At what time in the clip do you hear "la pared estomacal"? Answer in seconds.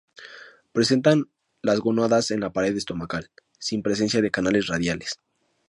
2.39-3.29